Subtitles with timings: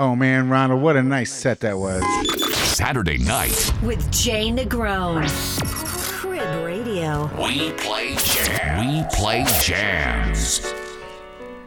[0.00, 2.02] Oh man, Ronald, what a nice set that was.
[2.74, 3.70] Saturday night.
[3.82, 5.28] With Jay Negron.
[5.62, 7.26] Crib Radio.
[7.36, 8.80] We play jams.
[8.80, 10.60] We play jams.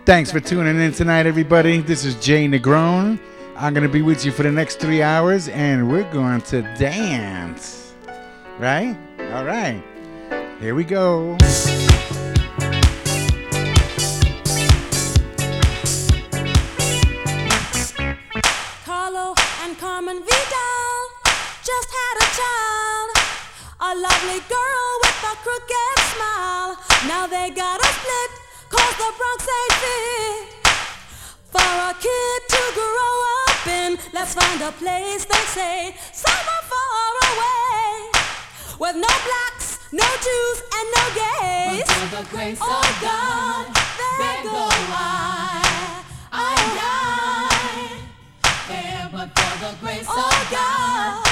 [0.07, 1.81] Thanks for tuning in tonight, everybody.
[1.81, 3.19] This is Jay Negron.
[3.55, 6.63] I'm going to be with you for the next three hours, and we're going to
[6.79, 7.93] dance.
[8.57, 8.97] Right?
[9.31, 9.79] All right.
[10.59, 11.37] Here we go.
[21.73, 23.09] Just had a child.
[23.89, 26.71] A lovely girl with a crooked smile.
[27.11, 28.31] Now they got a split,
[28.73, 30.43] cause the Bronx ain't fit.
[31.53, 37.11] For a kid to grow up in, let's find a place they say somewhere far
[37.31, 37.89] away.
[38.83, 41.85] With no blacks, no Jews, and no gays.
[41.85, 43.83] But for the grace oh of God, God,
[44.19, 46.03] there go I.
[46.31, 47.13] I, I.
[48.69, 51.22] There, but for the grace Oh of God, there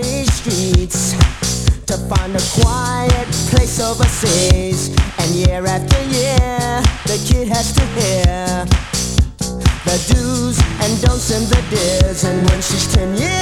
[0.00, 1.12] dirty streets
[1.86, 4.88] to find a quiet place overseas.
[5.18, 8.64] And year after year, the kid has to hear
[9.84, 12.24] the do's and don'ts and the dares.
[12.24, 13.37] And when she's ten years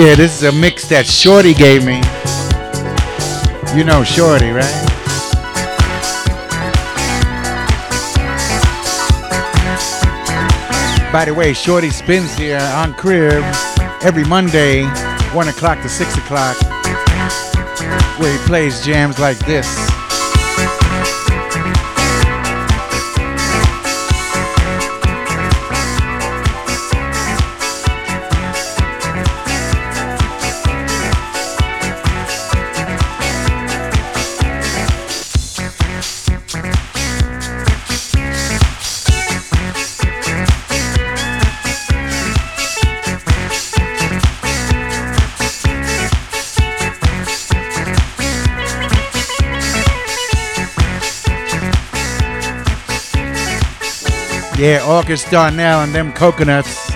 [0.00, 2.00] Yeah, this is a mix that Shorty gave me.
[3.76, 4.64] You know Shorty, right?
[11.12, 13.44] By the way, Shorty spins here on Crib
[14.00, 14.86] every Monday,
[15.34, 16.56] 1 o'clock to 6 o'clock,
[18.18, 19.89] where he plays jams like this.
[54.70, 56.89] Yeah, August Darnell and them coconuts.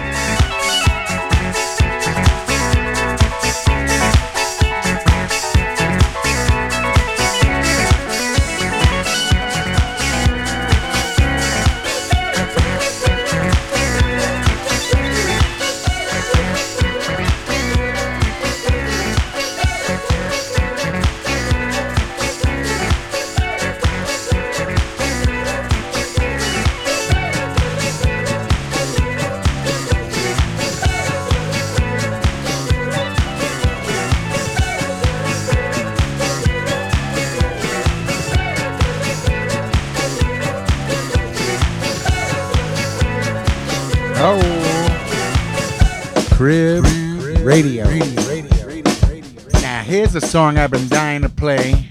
[50.34, 51.88] song I've been dying to play.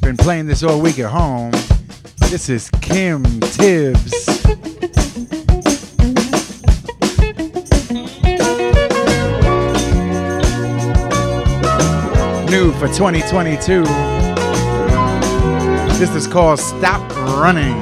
[0.00, 1.50] Been playing this all week at home.
[2.30, 4.12] This is Kim Tibbs.
[12.50, 13.84] New for 2022.
[15.98, 17.78] This is called Stop Running.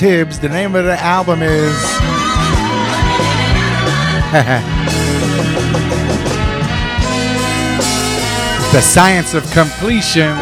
[0.00, 0.40] Tibbs.
[0.40, 1.52] The name of the album is.
[8.72, 10.38] the Science of Completion.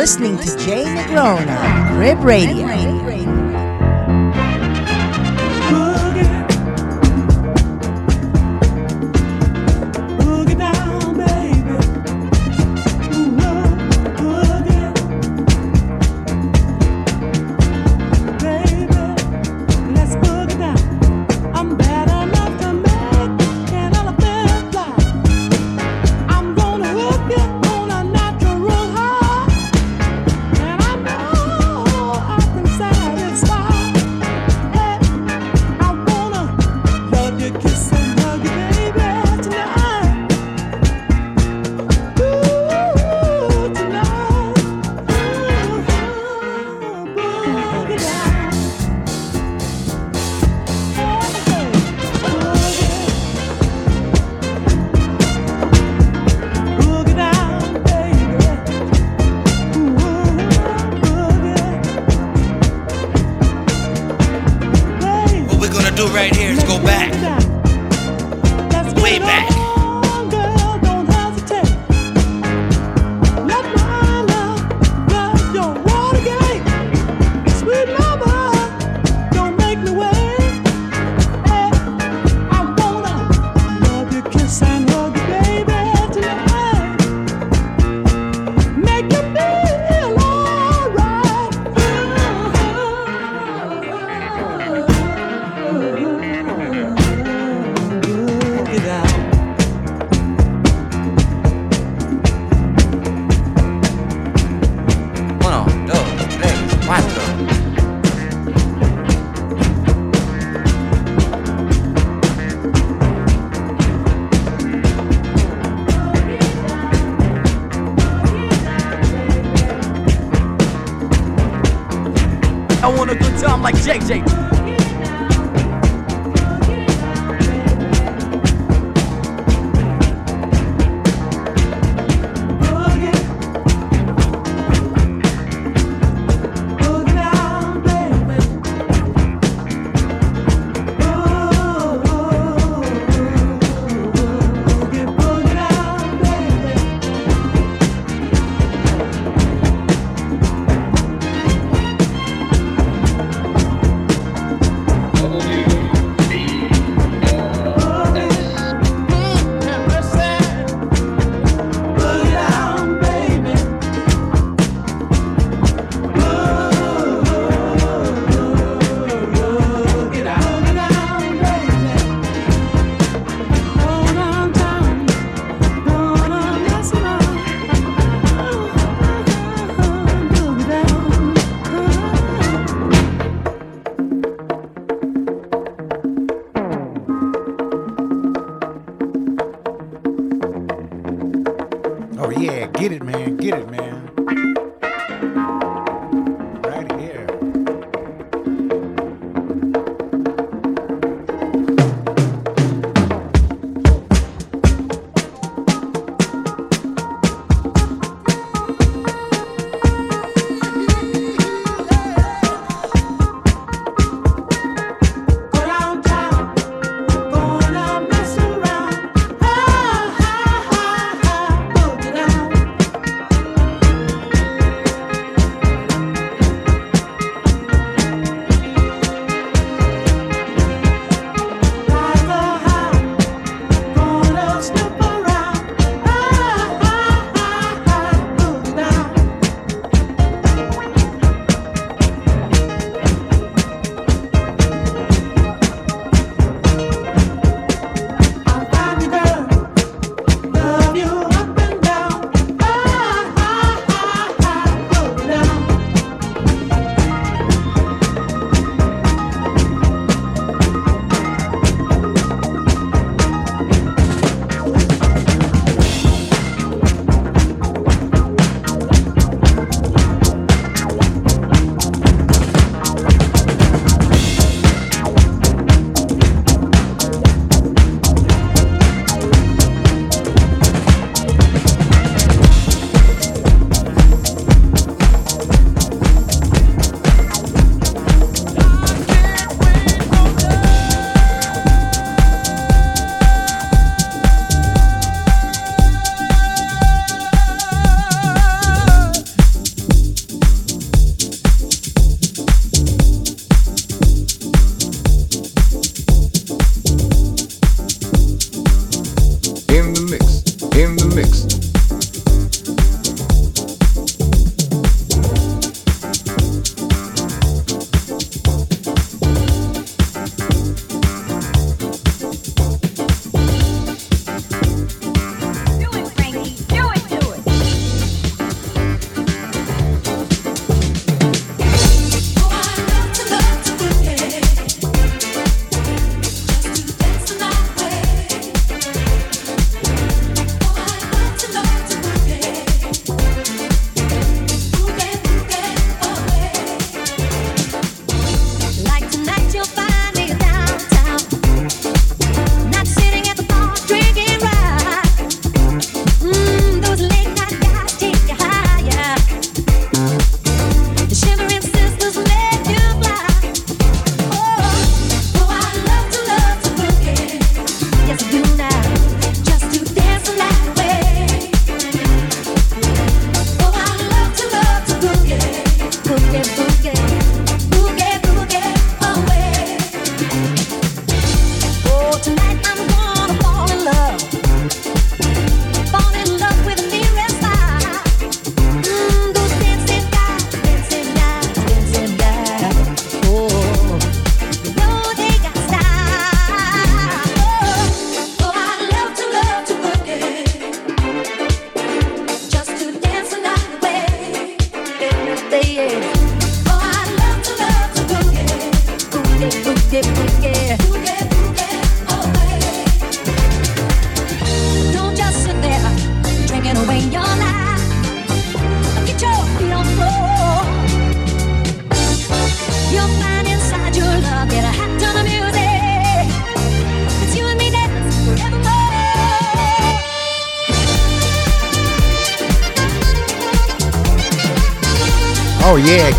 [0.00, 2.69] Listening to Jay Negron on Crib Radio.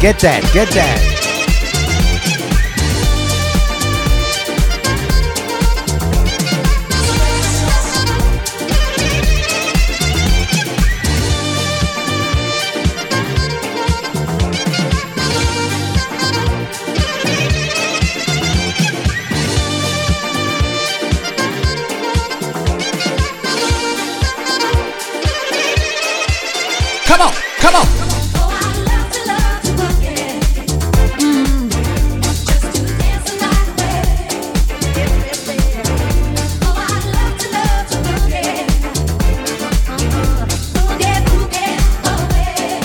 [0.01, 1.20] Get that, get that.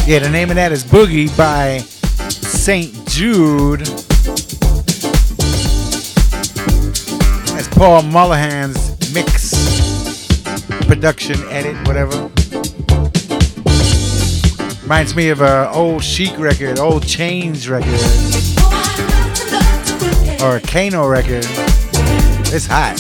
[0.07, 1.79] Yeah, the name of that is Boogie by
[2.29, 3.09] St.
[3.09, 3.81] Jude.
[7.51, 10.29] That's Paul Mulholland's mix,
[10.87, 12.31] production, edit, whatever.
[14.83, 18.01] Reminds me of a old Chic record, old Chains record,
[20.41, 21.45] or a Kano record.
[22.55, 22.95] It's hot.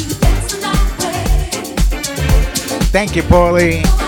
[2.90, 4.05] Thank you, Paulie.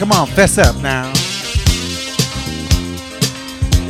[0.00, 1.12] Come on, fess up now.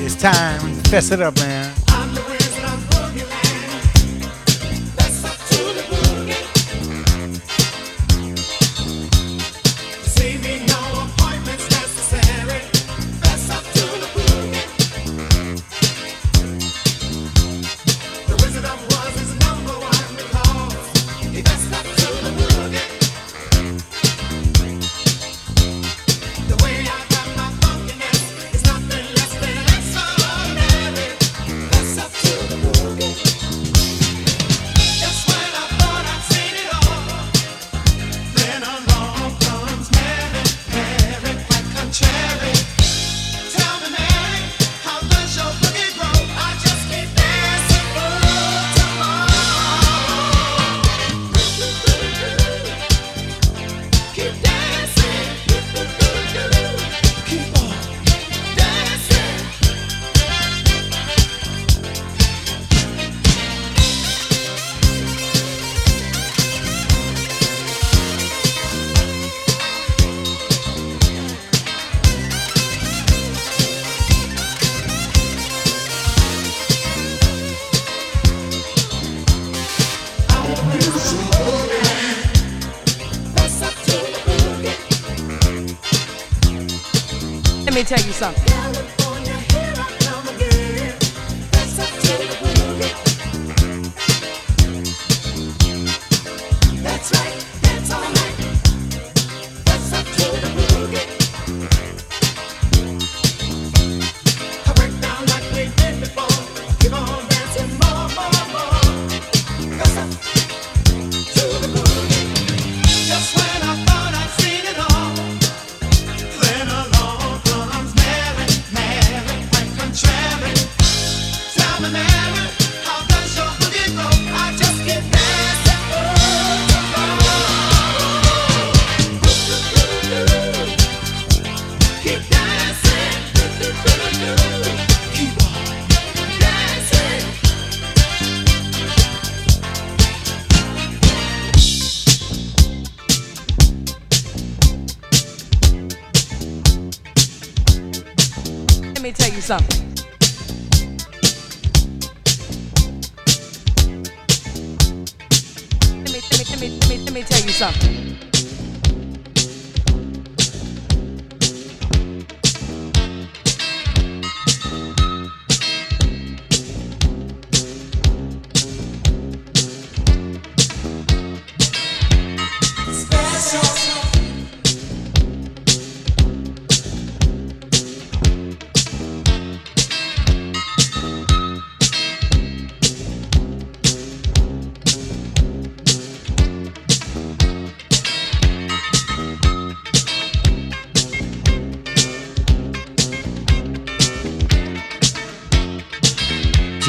[0.02, 1.49] It's time, to fess it up, man.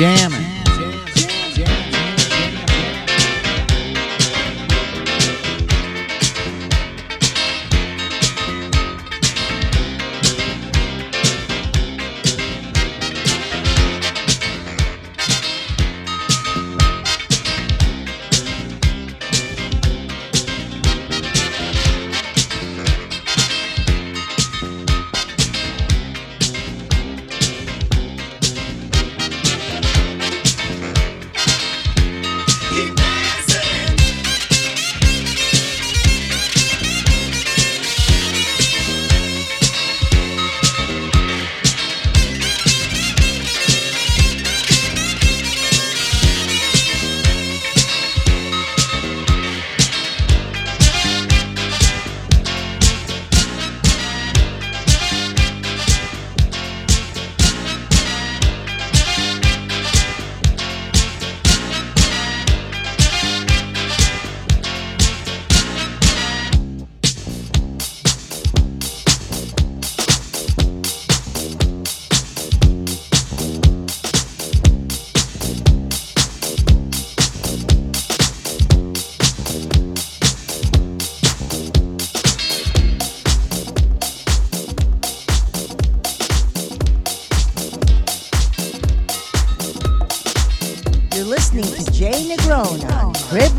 [0.01, 0.30] Jamming.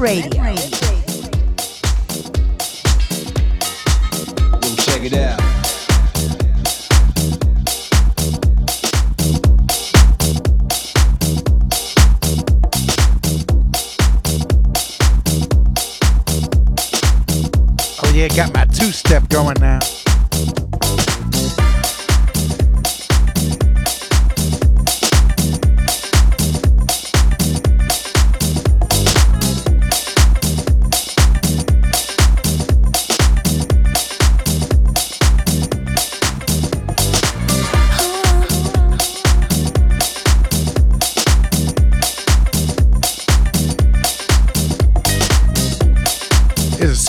[0.03, 0.43] Radio.
[0.43, 0.57] Yo,
[4.75, 5.39] check it out.
[18.03, 19.79] Oh yeah, got my two step going now.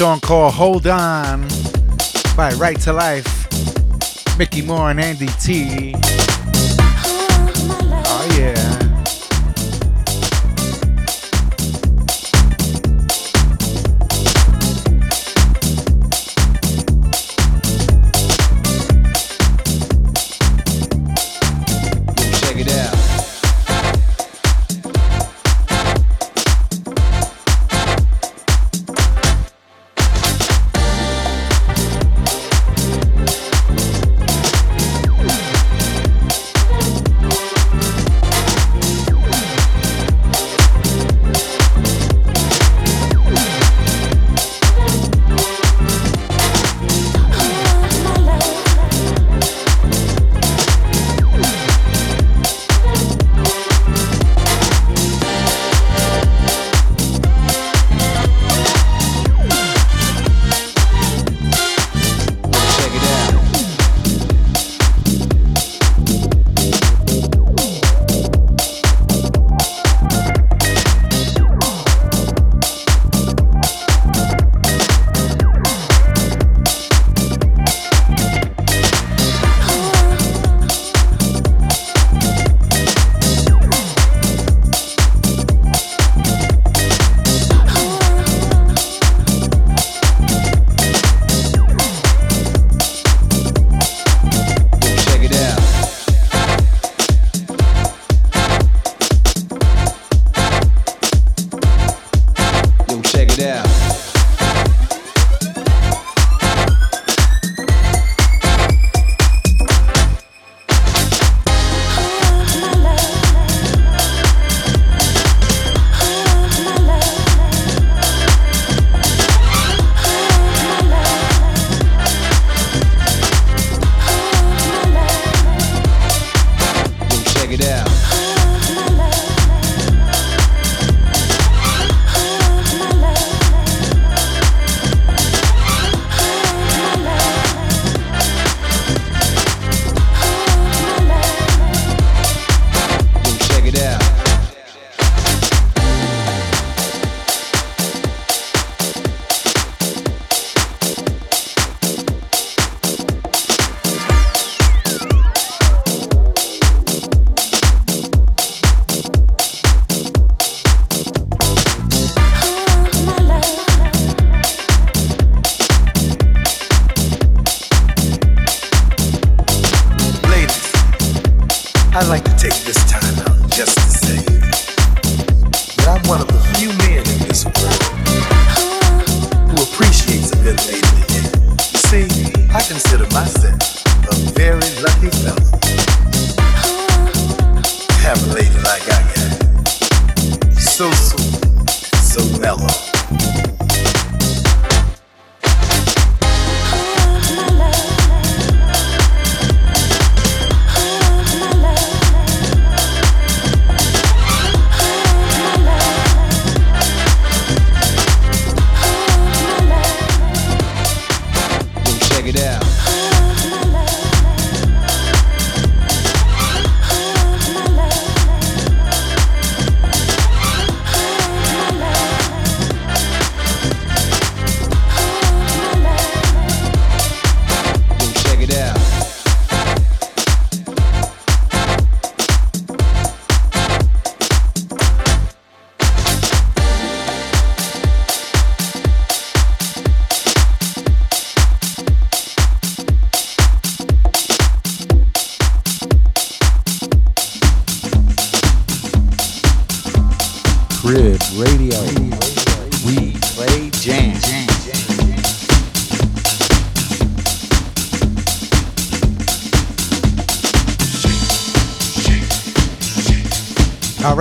[0.03, 1.47] Song called Hold On
[2.35, 4.38] by Right to Life.
[4.38, 5.95] Mickey More and Andy Tee.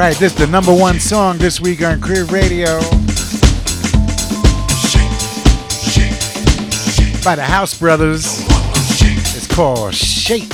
[0.09, 2.81] right, this is the number one song this week on Crib Radio.
[7.23, 8.41] By the House Brothers.
[9.37, 10.49] It's called Shake.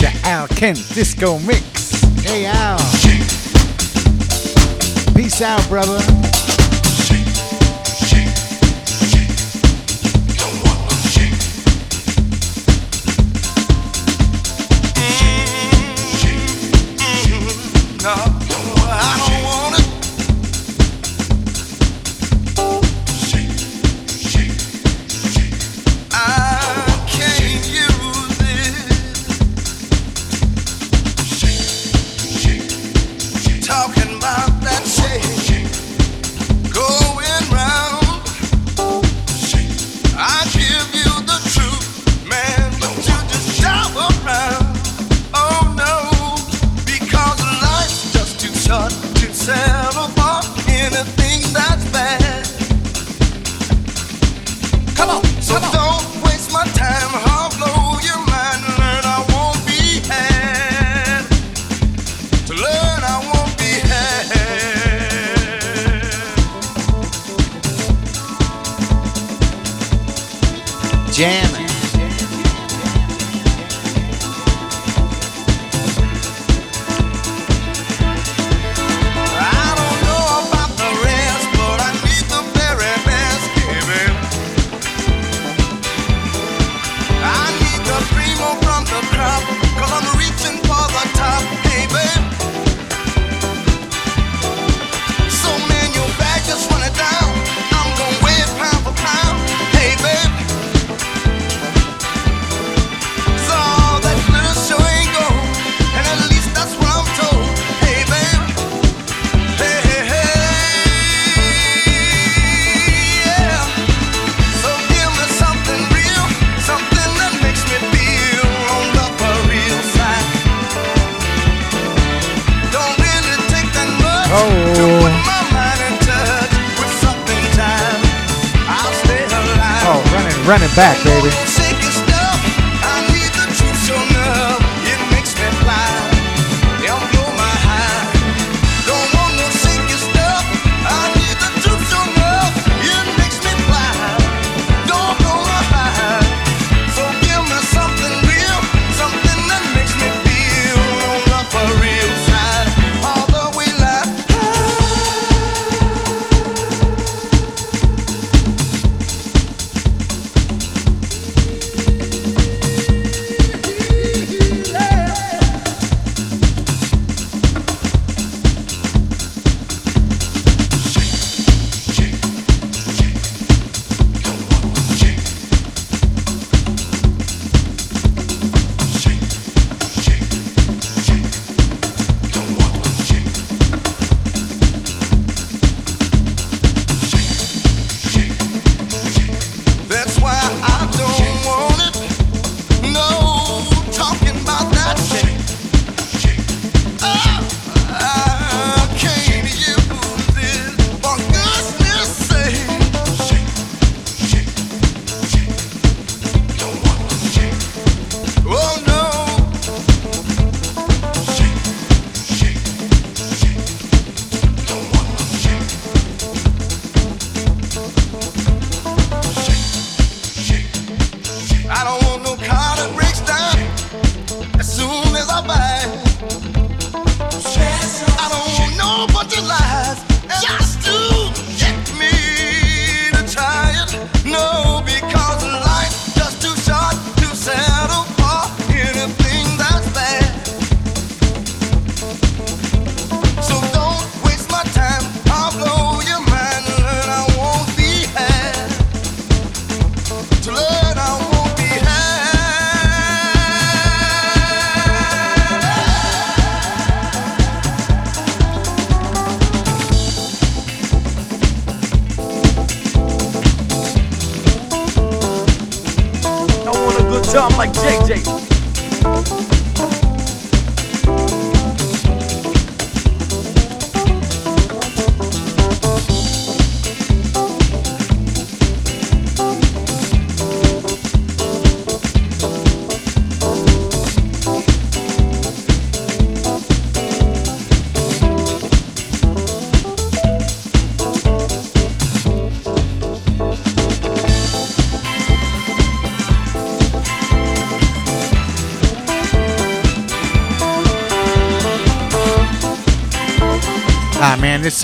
[0.00, 2.02] The Al Kent Disco Mix.
[2.22, 2.78] Hey, Al.
[5.14, 6.23] Peace out, brother.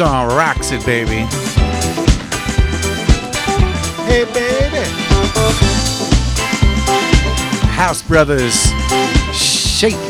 [0.00, 1.26] Song rocks it, baby.
[4.06, 4.82] Hey baby.
[7.68, 8.72] House Brothers
[9.34, 10.09] Shake.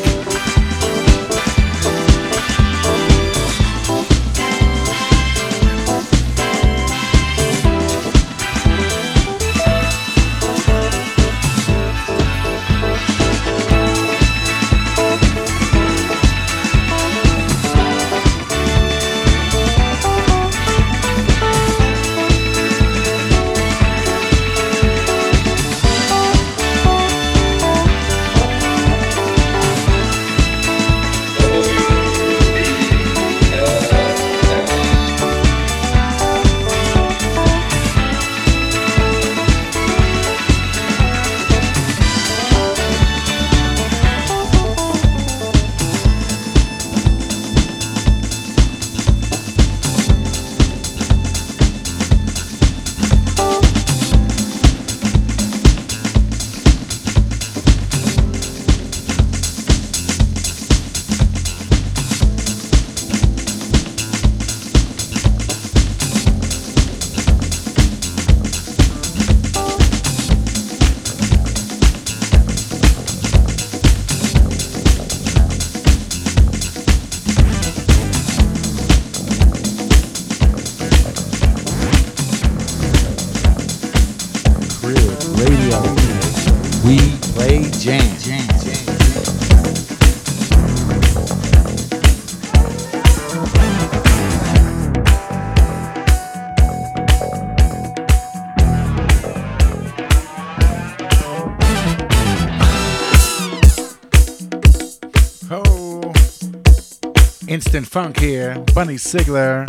[107.80, 108.58] Instant funk here.
[108.74, 109.66] Bunny Sigler,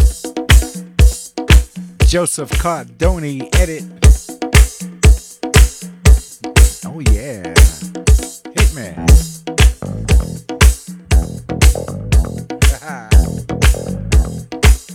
[2.09, 3.83] Joseph Cardani edit.
[6.85, 7.53] Oh yeah.
[8.51, 8.91] Hit me.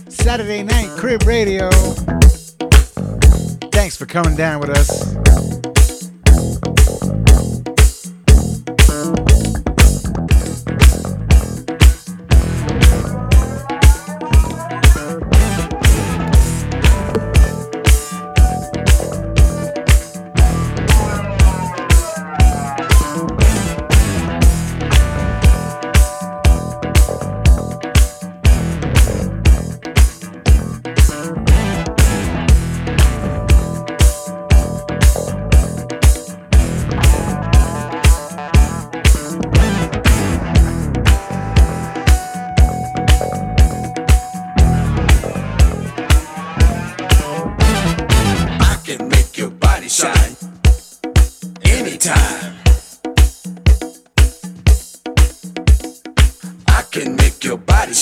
[0.11, 1.71] Saturday night crib radio.
[3.71, 5.66] Thanks for coming down with us.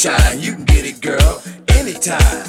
[0.05, 0.39] Shine.
[0.39, 2.45] You can get it, girl, anytime.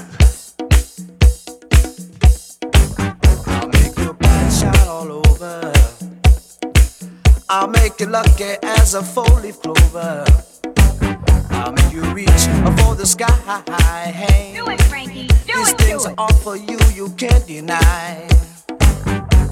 [3.47, 5.73] I'll make your body shine all over.
[7.49, 10.25] I'll make you lucky as a four-leaf clover.
[11.51, 12.45] I'll make you reach
[12.79, 13.33] for the sky.
[14.11, 14.55] Hey.
[14.55, 15.29] Do it, Frankie.
[15.29, 18.29] Do These it, things are all for you, you can't deny.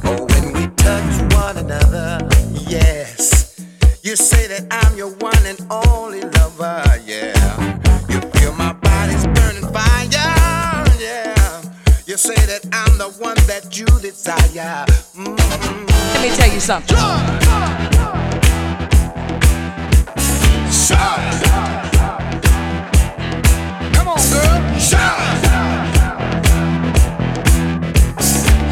[0.05, 2.29] Oh, when we touch one another,
[2.69, 3.59] yes.
[4.03, 7.74] You say that I'm your one and only lover, yeah.
[12.15, 14.87] You say that I'm the one that you desire.
[15.17, 15.37] Mm.
[16.15, 16.97] Let me tell you something.
[20.71, 21.41] Shine.
[23.95, 24.79] Come on, girl.
[24.79, 25.41] Shine.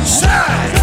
[0.07, 0.82] Shine.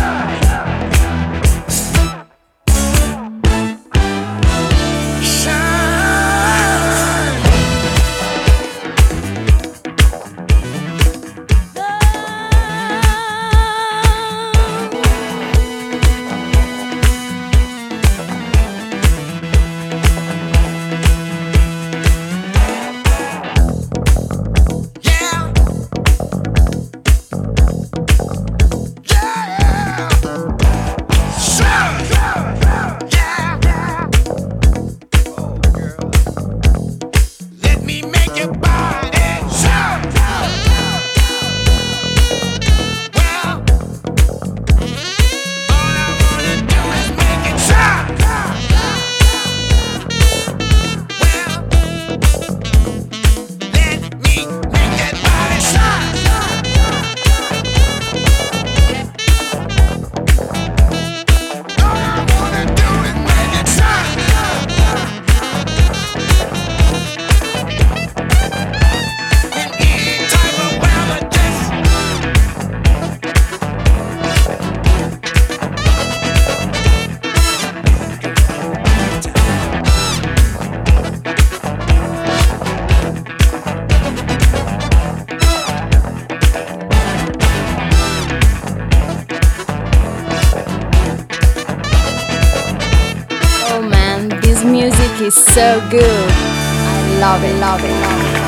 [95.54, 96.30] So good.
[96.32, 98.40] I love it, love it, love it.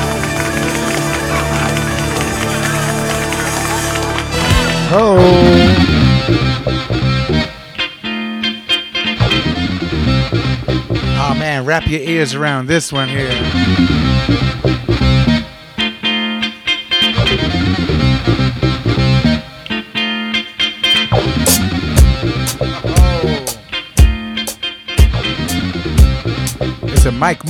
[4.94, 5.16] Oh,
[11.18, 13.32] oh man, wrap your ears around this one here.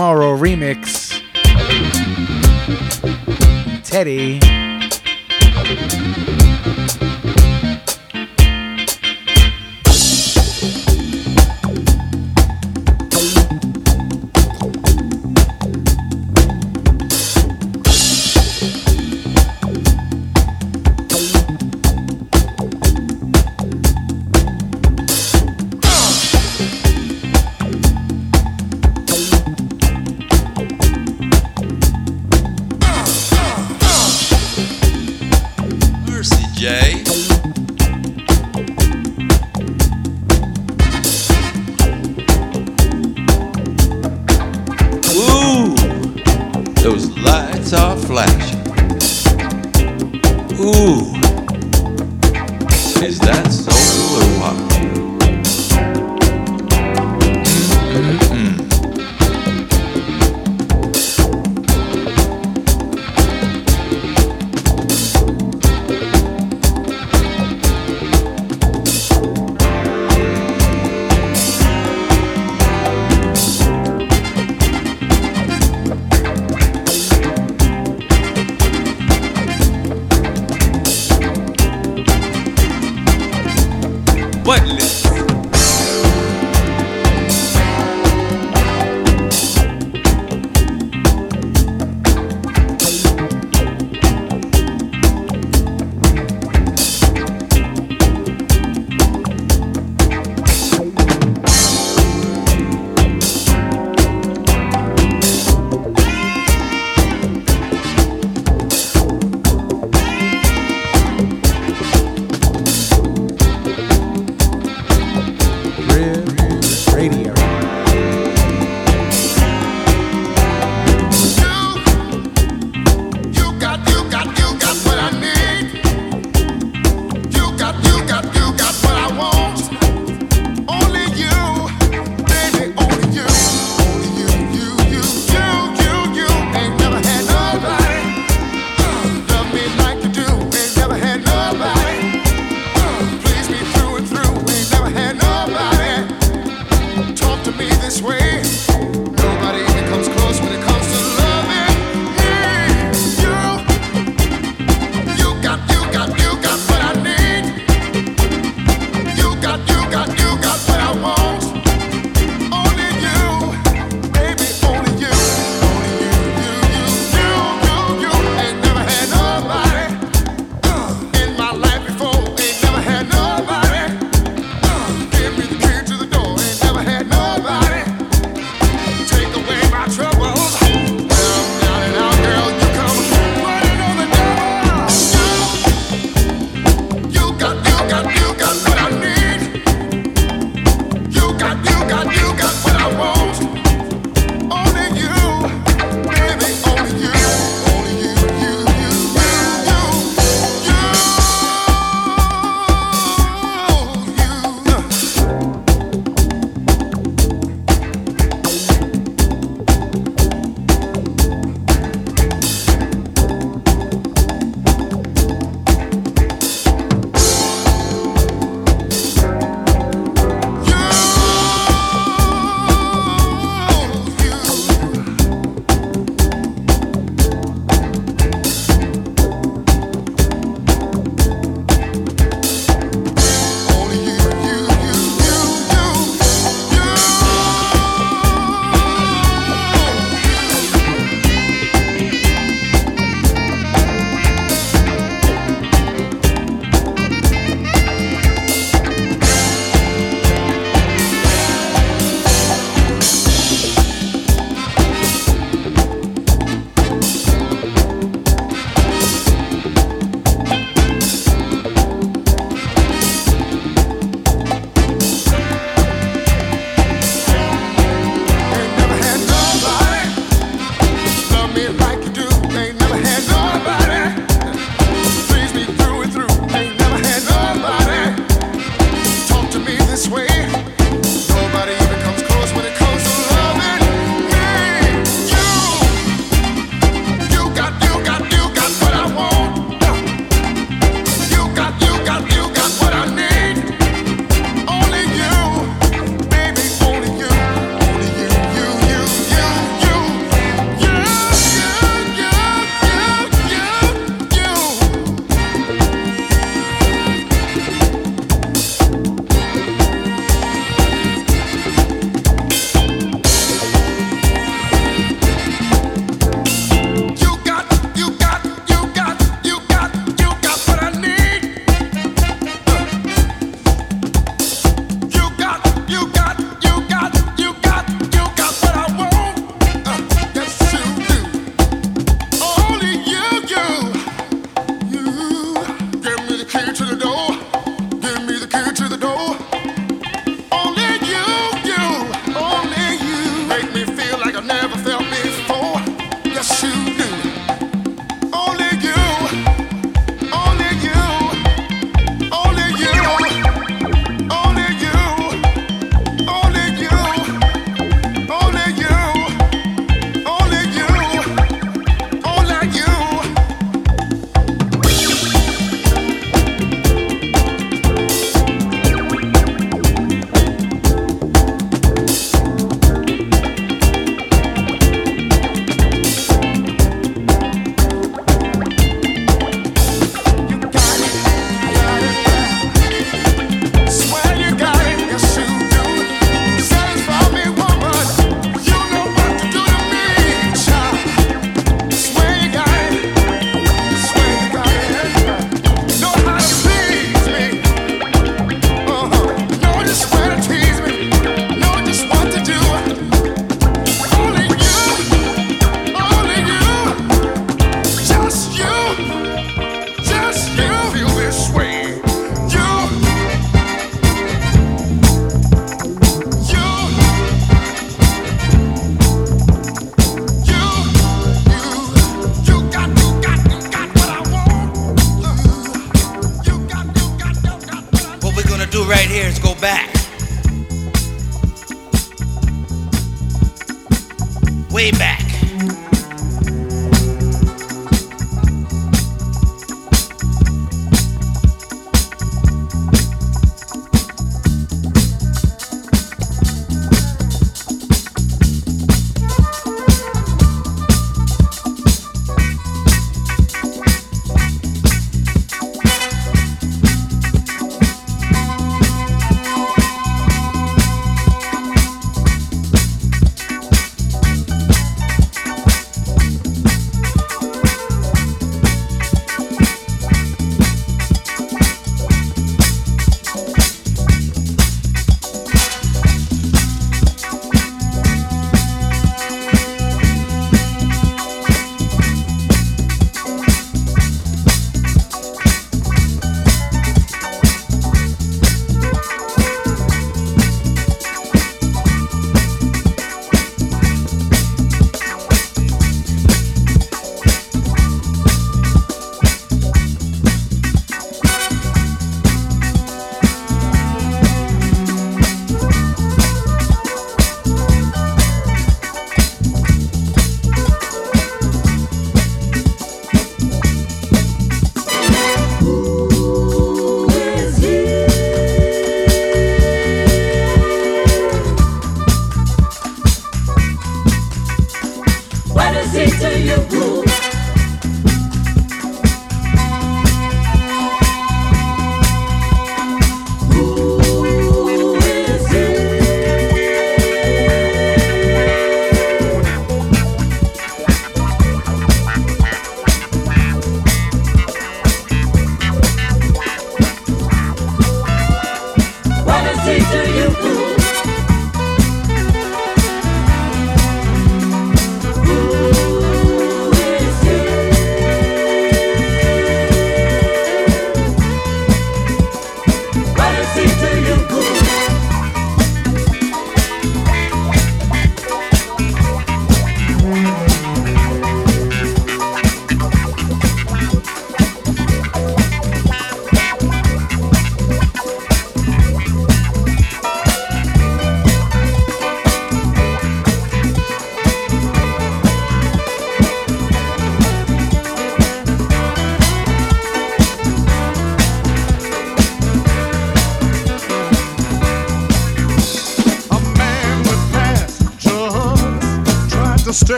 [0.00, 1.20] Maurro remix.
[3.84, 4.69] Teddy.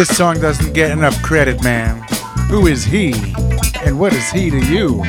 [0.00, 2.02] This song doesn't get enough credit, man.
[2.48, 3.12] Who is he?
[3.84, 5.04] And what is he to you?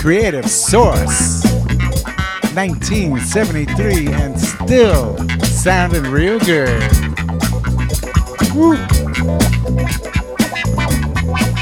[0.00, 1.44] Creative Source.
[2.54, 6.80] 1973 and still sounding real good.
[8.54, 8.78] Woo.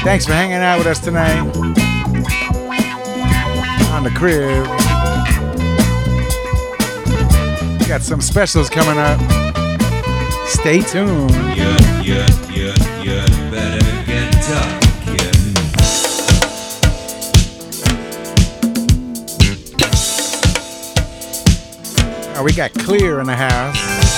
[0.05, 1.41] Thanks for hanging out with us tonight
[3.91, 4.65] on the crib.
[7.89, 9.19] Got some specials coming up.
[10.47, 11.31] Stay tuned.
[11.57, 11.90] You,
[22.43, 24.10] we got Kleeer in the house.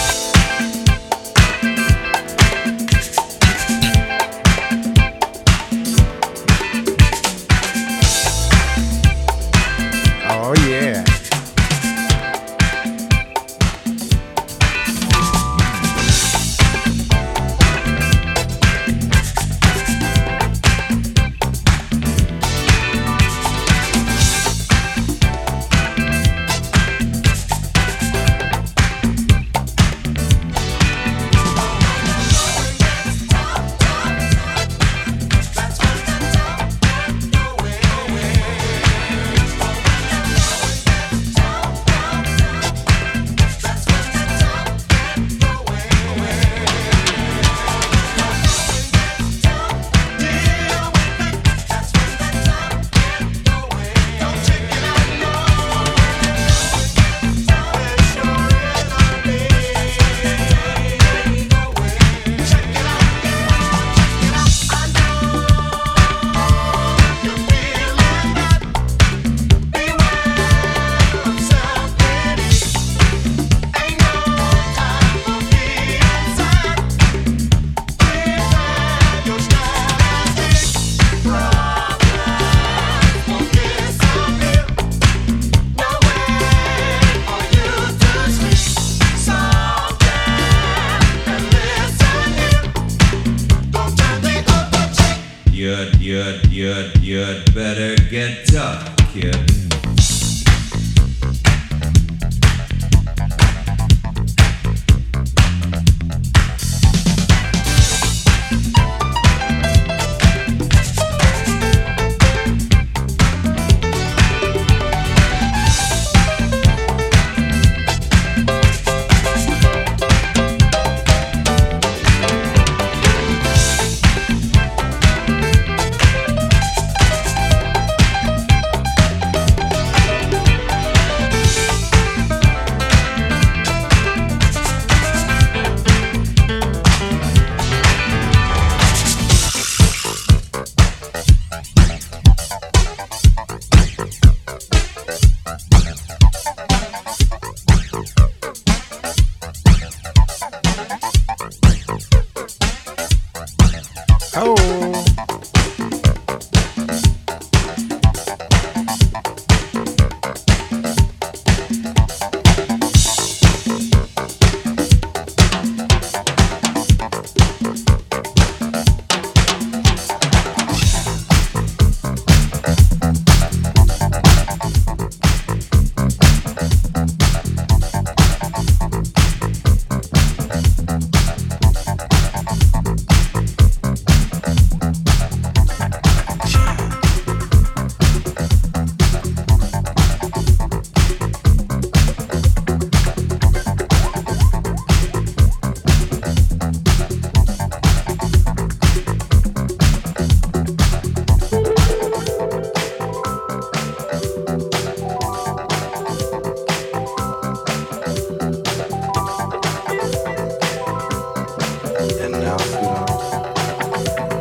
[212.62, 213.06] you know,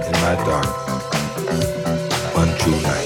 [0.06, 0.66] in my dark,
[2.36, 3.01] untrue night.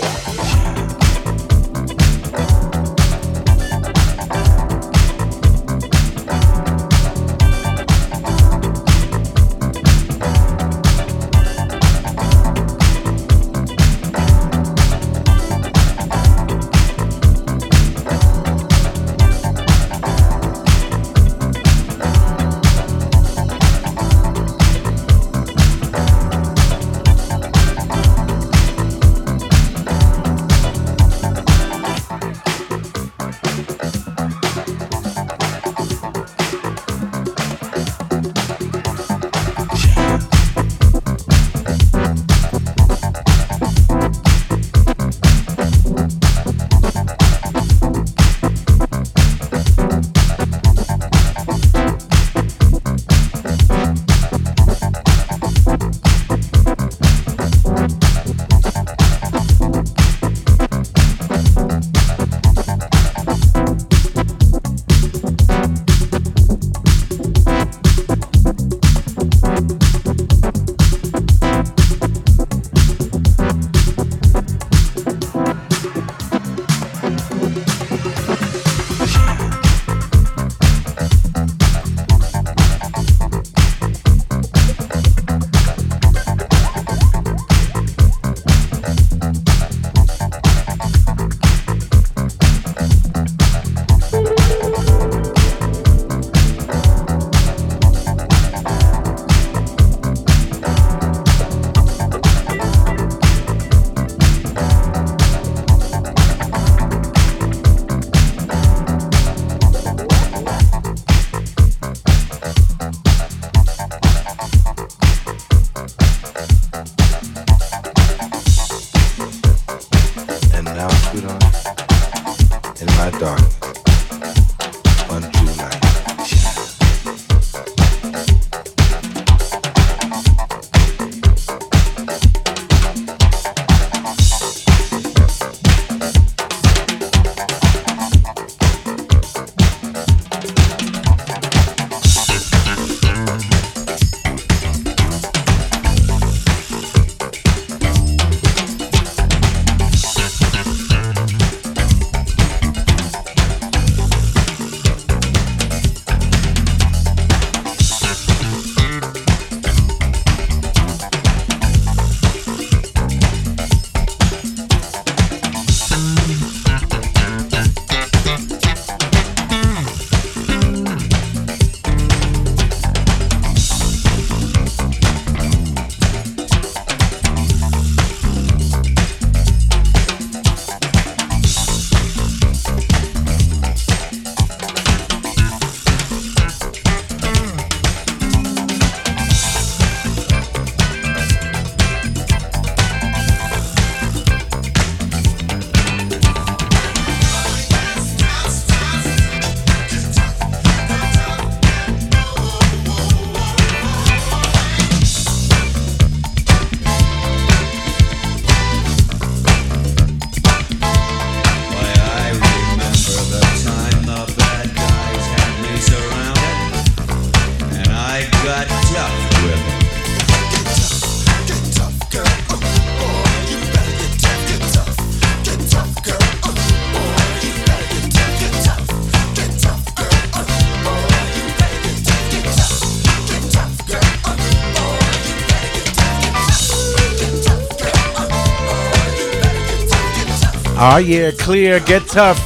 [240.89, 242.39] Oh yeah, Kleeer, get tough.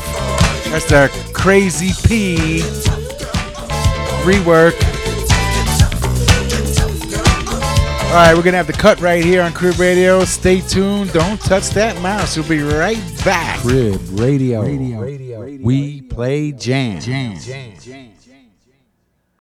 [0.71, 2.61] That's the Crazy P
[4.25, 4.73] rework.
[8.09, 10.25] All right, we're gonna have the cut right here on Crib Radio.
[10.25, 11.13] Stay tuned.
[11.13, 12.39] Don't touch that mouse.
[12.39, 12.97] We'll be right
[13.27, 13.59] back.
[13.61, 14.63] Crib Radio.
[14.63, 15.59] Radio.
[15.61, 16.99] We play jam.
[16.99, 17.39] Jam.
[17.39, 17.73] Jam.